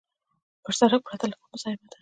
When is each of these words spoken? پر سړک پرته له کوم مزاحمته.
پر 0.63 0.73
سړک 0.79 1.01
پرته 1.07 1.25
له 1.27 1.35
کوم 1.39 1.49
مزاحمته. 1.53 1.87